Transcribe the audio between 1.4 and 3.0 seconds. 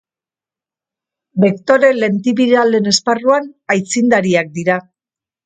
Bektore lentibiralen